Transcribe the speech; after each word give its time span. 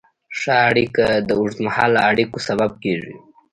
ښه 0.39 0.53
اړیکه 0.69 1.07
د 1.27 1.29
اوږدمهاله 1.39 1.99
اړیکو 2.11 2.37
سبب 2.47 2.71
کېږي. 2.83 3.13